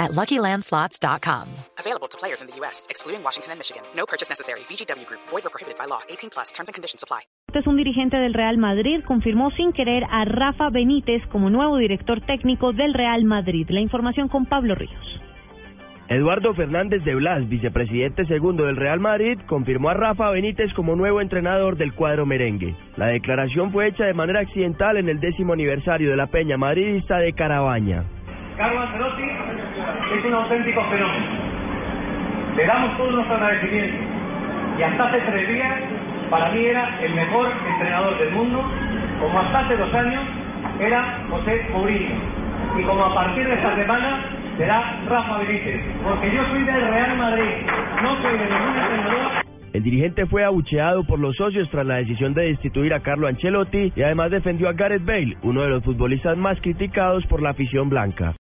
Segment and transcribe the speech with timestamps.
[0.00, 1.46] at LuckyLandSlots.com.
[1.78, 3.82] Available to players in the U.S., excluding Washington and Michigan.
[3.94, 4.60] No purchase necessary.
[4.60, 5.20] VGW Group.
[5.28, 6.00] Void or prohibited by law.
[6.08, 6.50] 18 plus.
[6.52, 7.20] Terms and conditions apply.
[7.66, 12.72] Un dirigente del Real Madrid confirmó sin querer a Rafa Benítez como nuevo director técnico
[12.72, 13.66] del Real Madrid.
[13.70, 15.20] La información con Pablo Ríos.
[16.10, 21.20] Eduardo Fernández de Blas, vicepresidente segundo del Real Madrid, confirmó a Rafa Benítez como nuevo
[21.20, 22.74] entrenador del cuadro merengue.
[22.96, 27.18] La declaración fue hecha de manera accidental en el décimo aniversario de la Peña Madridista
[27.18, 28.04] de Carabaña.
[28.60, 31.26] Carlos Ancelotti es un auténtico fenómeno.
[32.56, 33.96] Le damos todo nuestro agradecimiento.
[34.78, 35.72] Y hasta hace tres días,
[36.28, 38.62] para mí era el mejor entrenador del mundo,
[39.18, 40.22] como hasta hace dos años
[40.78, 42.16] era José Mourinho.
[42.78, 44.24] Y como a partir de esta semana
[44.58, 47.66] será Rafa Benítez, porque yo soy del Real Madrid,
[48.02, 49.30] no soy de ningún entrenador.
[49.72, 53.90] El dirigente fue abucheado por los socios tras la decisión de destituir a Carlo Ancelotti
[53.96, 57.88] y además defendió a Gareth Bale, uno de los futbolistas más criticados por la afición
[57.88, 58.34] blanca.